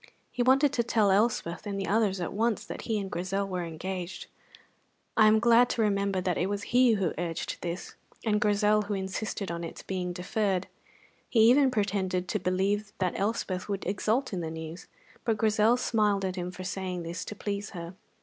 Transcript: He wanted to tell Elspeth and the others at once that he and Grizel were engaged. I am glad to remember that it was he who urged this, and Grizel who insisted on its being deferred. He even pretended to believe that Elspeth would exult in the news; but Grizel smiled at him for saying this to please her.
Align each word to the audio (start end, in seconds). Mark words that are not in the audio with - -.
He 0.31 0.41
wanted 0.41 0.73
to 0.73 0.81
tell 0.83 1.11
Elspeth 1.11 1.67
and 1.67 1.79
the 1.79 1.85
others 1.85 2.19
at 2.19 2.33
once 2.33 2.65
that 2.65 2.85
he 2.89 2.99
and 2.99 3.11
Grizel 3.11 3.47
were 3.47 3.63
engaged. 3.63 4.25
I 5.15 5.27
am 5.27 5.37
glad 5.39 5.69
to 5.69 5.81
remember 5.83 6.19
that 6.21 6.39
it 6.39 6.49
was 6.49 6.63
he 6.73 6.93
who 6.93 7.13
urged 7.19 7.59
this, 7.61 7.93
and 8.25 8.41
Grizel 8.41 8.81
who 8.81 8.95
insisted 8.95 9.51
on 9.51 9.63
its 9.63 9.83
being 9.83 10.11
deferred. 10.11 10.65
He 11.29 11.41
even 11.51 11.69
pretended 11.69 12.27
to 12.29 12.39
believe 12.39 12.93
that 12.97 13.13
Elspeth 13.15 13.69
would 13.69 13.85
exult 13.85 14.33
in 14.33 14.41
the 14.41 14.49
news; 14.49 14.87
but 15.23 15.37
Grizel 15.37 15.77
smiled 15.77 16.25
at 16.25 16.35
him 16.35 16.49
for 16.49 16.63
saying 16.63 17.03
this 17.03 17.23
to 17.25 17.35
please 17.35 17.69
her. 17.69 17.93